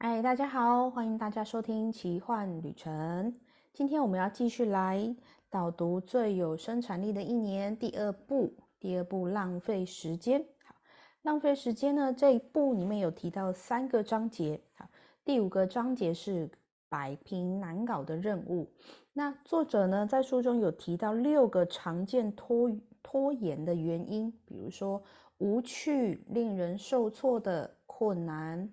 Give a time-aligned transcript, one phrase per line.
[0.00, 3.34] 嗨，大家好，欢迎大家收听奇幻旅程。
[3.72, 5.16] 今天我们要继续来
[5.50, 10.40] 导读最有生产力的一年第二部，第二部浪费时间。
[10.62, 10.76] 好，
[11.22, 14.60] 浪费时间呢这一部里面有提到三个章节。
[14.76, 14.88] 好，
[15.24, 16.48] 第五个章节是
[16.88, 18.70] 摆平难搞的任务。
[19.12, 22.70] 那作者呢在书中有提到六个常见拖
[23.02, 25.02] 拖延的原因，比如说
[25.38, 28.70] 无趣、令人受挫的困难。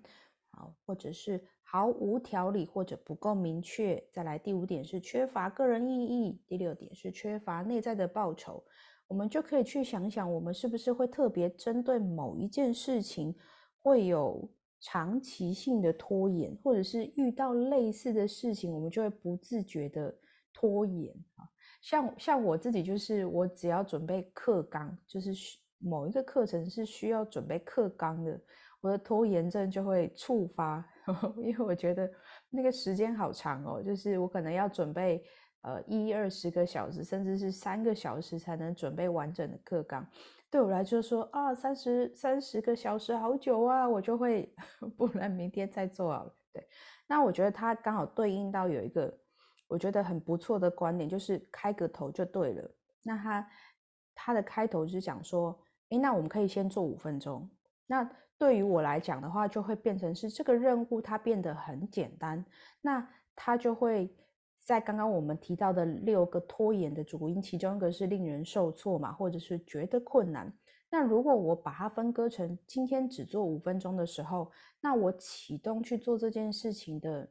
[0.56, 4.02] 好，或者是毫无条理，或者不够明确。
[4.10, 6.40] 再来，第五点是缺乏个人意义。
[6.48, 8.64] 第六点是缺乏内在的报酬。
[9.06, 13.36] 我们就可以去想想，我们是不是会特别针对某一件事情，
[13.82, 20.12] 会有长期性的拖延，或者是遇到类似的事情，我们就会不自觉的
[20.54, 21.44] 拖延啊。
[21.82, 25.30] 像像我自己，就是我只要准备课纲，就是
[25.78, 28.40] 某一个课程是需要准备课纲的。
[28.80, 30.84] 我的拖延症就会触发，
[31.38, 32.10] 因为我觉得
[32.50, 35.24] 那个时间好长哦，就是我可能要准备
[35.62, 40.06] 呃一二十个小时，甚至是三个小时才能准备完整的课纲。
[40.48, 44.54] 对我来说，说啊三十三十个小时好久啊，我就会
[44.96, 46.34] 不然明天再做好了。
[46.52, 46.66] 对，
[47.06, 49.12] 那我觉得它刚好对应到有一个
[49.66, 52.70] 我觉得很不错的观点，就是开个头就对了。
[53.02, 53.48] 那它
[54.14, 55.60] 它的开头是讲说，
[55.90, 57.50] 诶，那我们可以先做五分钟，
[57.86, 58.10] 那。
[58.38, 62.44] 对于我来讲的话，就会变成是这个任务它变得很简单，
[62.82, 64.14] 那它就会
[64.60, 70.52] 在刚刚我们提到的六个拖延的主因，其中一个是令人受挫嘛，或者是觉得困难。
[70.90, 77.26] 那如果我把它分割成今天只做五分钟的时候，那我启动去做这件事情的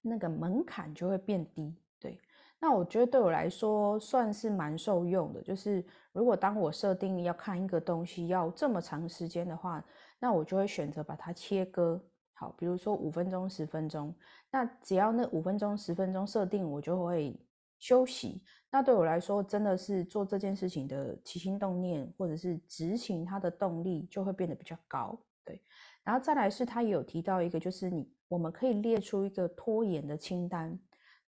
[0.00, 1.76] 那个门槛就会变低。
[2.00, 2.18] 对
[2.58, 9.84] 那我觉得对我来说算是蛮受用的，就是如果当我设定要看一个东西要这么长时间的话，
[10.18, 14.14] 那我就会选择把它切割好，比如说五分钟、十分钟。
[14.50, 17.38] 那只要那五分钟、十分钟设定，我就会
[17.78, 18.42] 休息。
[18.70, 25.18] 那对我来说，真的是做这件事情的起心动念，或者是执行它的动力就会变得比较高。
[25.44, 25.62] 对，
[26.02, 30.78] 然后再来是他有提到一个，就是你我们可以列出一个拖延的清单。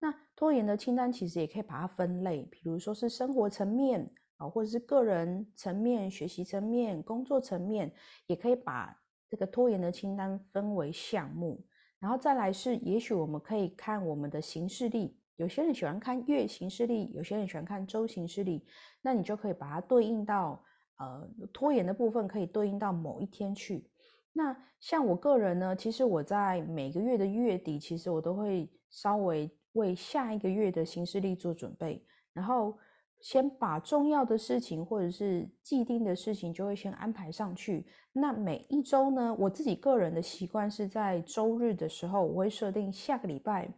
[0.01, 7.91] 那拖延的清单其实也可以把它分类，比如说是生活层面啊，或者是个人层面、学习层面、工作层面，
[8.27, 8.95] 也可以把
[9.31, 11.65] 这个拖延的清单分为项目。
[11.99, 18.63] 然后再来是，也许我们可以看我们的行事历，有些人喜欢看月行事历，有些人喜欢看周行事历，
[19.01, 20.63] 那你就可以把它对应到
[20.99, 23.89] 呃拖延的部分，可以对应到某一天去。
[24.35, 29.51] 那像我个人呢，其实我在每个月的月底，其实我都会稍微。
[29.75, 32.77] 为下一个月的行事历做准备，然后
[33.21, 37.87] 先把重要的事情或者是既定的事情就会先安排上去。
[38.13, 43.69] 那每一周呢，我自己个人的习惯是在周日的时候，我会设定下个礼拜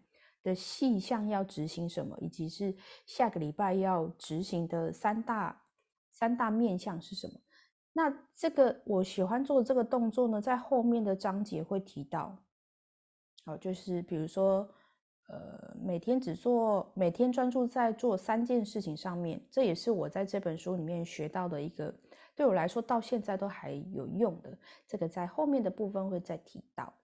[0.42, 2.74] 的细项要执行什么，以及是
[3.06, 5.62] 下个礼拜要执行的三大
[6.12, 7.34] 三大面向是什么。
[7.92, 12.36] 那这个我喜欢做这个动作呢，在后面的章节会提到。
[13.44, 14.68] 好，就是比如说。
[15.28, 21.92] 呃，每天只做，每天专注在做三件事情上面，这也是我在这本书里面学到的一个，
[22.36, 24.56] 对我来说到现在都还有用的。
[24.86, 26.94] 这个在后面的部分会再提到。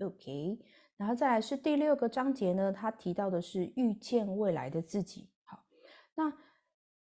[0.00, 0.58] OK，
[0.98, 5.30] 然后再来是第六个章节呢，他提到的是遇见未来的自己。
[5.44, 5.64] 好，
[6.14, 6.30] 那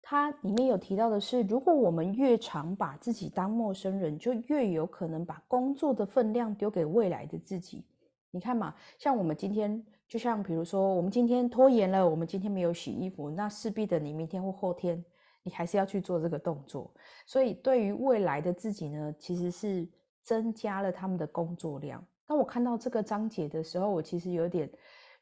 [0.02, 7.86] 它里面有提到的是，如果我们越常把自己当陌生人，就越有可能把工作的分量丢给未来的自己。
[8.30, 9.82] 你看嘛，像我们今天。
[10.10, 15.02] 就像比如说，我们今天拖延了，我们今天没有洗衣服，那势必的你明天或后天，
[15.44, 16.92] 你还是要去做这个动作。
[17.26, 19.88] 所以对于未来的自己呢，其实是
[20.24, 22.04] 增加了他们的工作量。
[22.26, 24.68] 当我看到这个章节的时候，我其实有点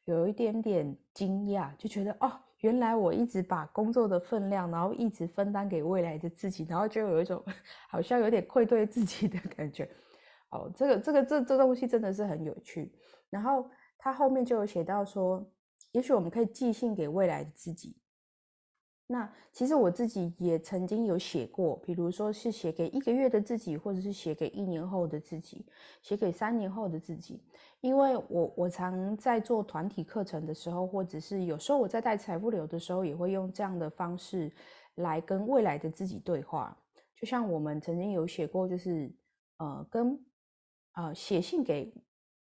[0.07, 7.45] 有一点点惊讶，就觉得哦，原来我一直把工作的分量，然后一直分担给未来的自己，然后就有一种
[7.91, 9.87] 好像有点愧对自己的感觉。
[10.49, 12.91] 哦，这个这个这这东西真的是很有趣，
[13.29, 13.71] 然后。
[13.99, 15.45] 他后面就有写到说，
[15.93, 17.97] 也许我们可以寄信给未来的自己。
[19.11, 25.65] 那其实我自己也曾经有写过，比如说是写给一个月的自己，或者是写给一年后的自己，
[26.03, 27.43] 写给三年后的自己。
[27.81, 34.53] 因为我我常在做团体课程的时候，或者是有时候我在带财富流的时候，也会用这样的方式
[34.97, 36.77] 来跟未来的自己对话。
[37.17, 39.11] 就像我们曾经有写过，就是
[39.57, 40.23] 呃跟
[40.97, 41.95] 呃写信给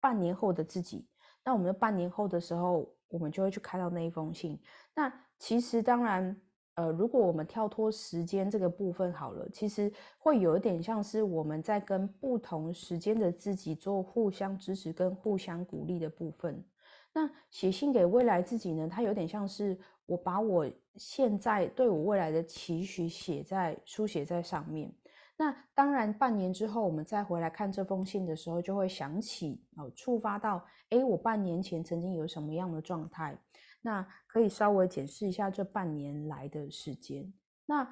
[0.01, 1.07] 半年后的自己。
[1.49, 4.61] 那我们半年后的时候，我们就会去看到那一封信。
[4.95, 6.39] 那其实当然，
[6.75, 16.63] 呃，如果我们跳脱时间这个部分好了，其实会有一点像是我们在跟不同时间的自己做互相支持跟互相鼓励的部分。
[17.15, 18.87] 那写信给未来自己呢？
[18.87, 19.75] 它有点像是
[20.05, 24.93] 我把我现在对我未来的期许写在书写在上面。
[25.41, 33.39] 那当然，半年之后我们再回来看这封信的时候，就会想起哦，触发到哎，我半年前曾经有什么样的状态？
[33.81, 37.33] 那可以稍微检视一下这半年来的时间。
[37.65, 37.89] 那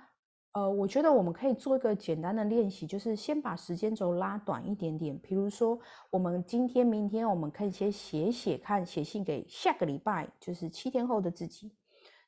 [0.54, 5.16] 呃，我觉得我们可以做一个简单的练习，就是先把时间轴拉短一点点。
[5.16, 5.78] 比如说，
[6.10, 11.72] 我们今天、明天，我们可以先写写看，写信给下个礼拜，就是七天后的自己。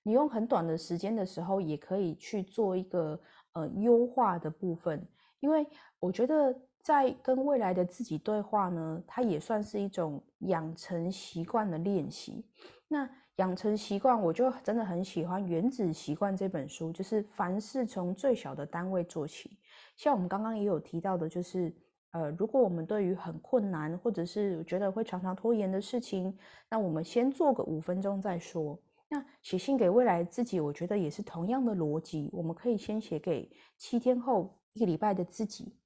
[0.05, 3.21] 你用很短的时间的时候，也可以去做一个
[3.59, 5.07] 呃优化的部分。
[5.41, 5.67] 因为
[6.01, 12.45] 我觉得在跟未来的自己对话呢，它也算是一种养成习惯的练习。
[12.89, 19.59] 那养成习惯，我就真的很喜欢《原子习惯》这本书，就是凡事从最小的单位做起。
[19.97, 21.73] 像我们刚刚也有提到的，就是
[22.11, 26.37] 呃，如果我们对于很困难，或者是觉得会常常拖延的事情，
[26.69, 28.77] 那我们先做个五分钟再说。
[29.09, 35.77] 那写信给未来自己，我觉得也是同样的逻辑，我们可以先写给七天后一个礼拜的自己，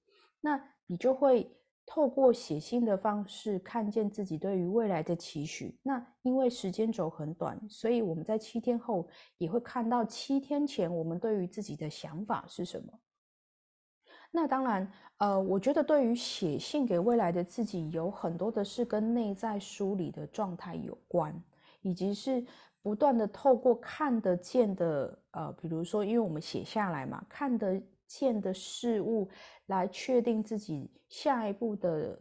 [0.40, 1.56] 那你就会。
[1.84, 5.76] 透过写信的方式看见自己对于未来的期许。
[5.82, 13.00] 那因为时间轴很短，所以我们在七天后也会看到七天前我们对于自己的想法是什么。
[14.30, 21.34] 那当然，呃，我觉得对于写信给未来的自己，有很多的是跟内在梳理的状态有关，
[21.82, 22.46] 以及是
[22.82, 27.82] 不断的透过看得见的，呃，比如说，因为我们写下来嘛，看得。
[28.04, 29.30] 见的事物
[29.68, 32.20] 来确定自己下一步的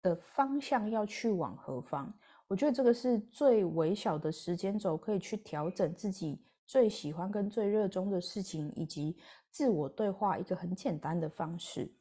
[0.00, 2.10] 的方向要去往何方，
[2.48, 9.18] 我觉得这个是最微小的时间轴，可以去调整自己最喜欢跟最热衷的事情，以及
[9.50, 11.94] 自我对话一个很简单的方式。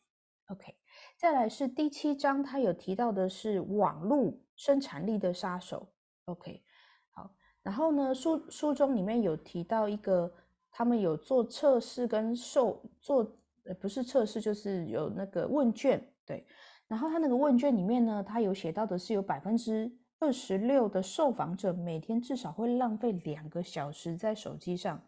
[0.48, 0.74] OK，
[1.18, 5.92] 再来是第七章，他有提到的是网络生产力的杀手。
[6.28, 6.64] OK，
[7.64, 10.32] 然后呢，书书中里面有提到一个。
[10.76, 13.20] 他们有做测试跟受做，
[13.66, 16.44] 呃，不是测试，就是有那个问卷，对。
[16.88, 25.00] 然后他那个问卷里面呢，他有写到的是有百分之二十六的受访者每天至少会浪费两个小时在手机上，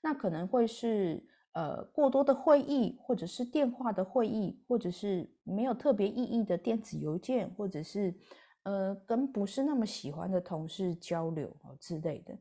[0.00, 1.22] 那可能会是
[1.52, 8.14] 呃过多的会议，或者是电话的会议，或者是没有特别意义的电子邮件，或者是
[8.62, 12.38] 呃跟不是那么喜欢的同事交流哦之类的，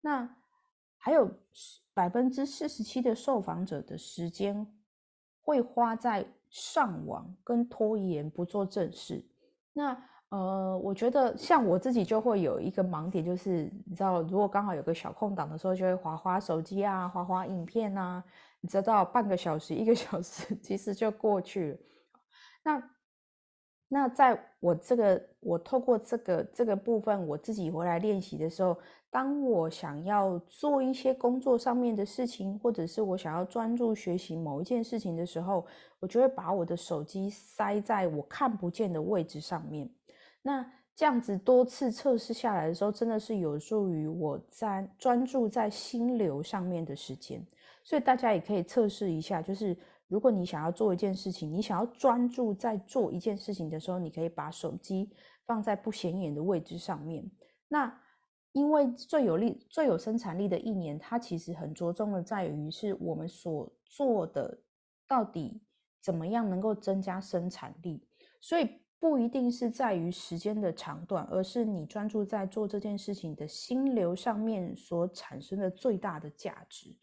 [0.00, 0.36] 那。
[1.04, 1.28] 还有
[1.92, 4.64] 百分之四十七的受访者的时间
[5.40, 9.20] 会花在上网跟拖延不做正事。
[9.72, 18.22] 那呃，我觉得像我自己就会有一个盲点，就是你知道，如果刚好有个小空档的时候，就会划划手机啊，划划影片啊，
[18.60, 21.78] 你知道，半个小时、一个小时其实就过去了。
[22.62, 22.90] 那
[23.94, 28.74] 那在我这个，我透过这个这个部分，我自己回来练习的时候，
[29.10, 35.66] 当我想要做一些工作上面的事情，或者是我想要专注学习某一件事情的时候，
[36.00, 39.86] 我就会把我的手机塞在我看不见的位置上面。
[40.40, 40.64] 那
[40.96, 47.46] 这样子多次测试下来的时候，真的是有助于我在专注在心流上面的时间。
[47.84, 49.76] 所以大家也可以测试一下，就是。
[50.12, 55.08] 如果你想要做一件事情，你想要专注在做一件事情的时候，你可以把手机
[55.46, 57.24] 放在不显眼的位置上面。
[57.66, 57.98] 那
[58.52, 64.58] 因为最有力、最有生产力的一年，它其实很着重的在于是我们所做的
[65.08, 65.62] 到底
[66.02, 68.06] 怎么样能够增加生产力。
[68.38, 76.94] 所以不一定是在于时间的长短，而是你专注在做这件事情的心流上面所产生的最大的价值。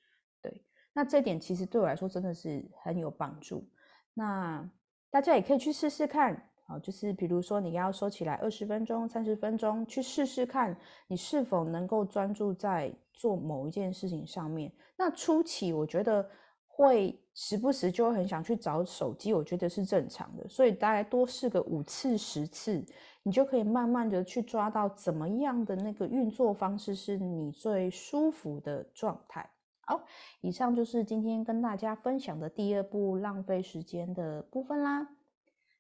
[0.93, 3.67] 那这点其实对我来说真的是很有帮助。
[4.13, 4.69] 那
[5.10, 6.34] 大家也可以去试试看，
[6.65, 10.75] 啊，就是比如说你要收起来二十分钟、三十分钟，去试试看
[11.08, 14.72] 你是否能够专注在做某一件事情上面。
[14.98, 16.27] 那初期我觉得
[16.67, 20.48] 会时不时就很想去找手机，我觉得是正常的。
[20.50, 22.86] 所以大概多试个五次、十次，
[23.24, 29.50] 你就可以慢慢的去抓到怎么样的那个运作方式是你最舒服的状态。
[29.89, 30.03] 好，
[30.41, 35.10] 以上就是今天跟大家分享的第二步浪费时间的部分啦。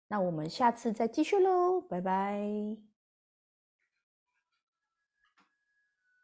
[0.07, 2.88] 那我们下次再继续喽，拜拜。